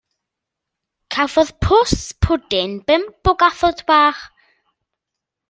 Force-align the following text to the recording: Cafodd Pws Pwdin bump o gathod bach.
Cafodd 1.15 1.51
Pws 1.65 1.93
Pwdin 2.27 2.73
bump 2.89 3.31
o 3.33 3.35
gathod 3.45 3.85
bach. 3.93 4.27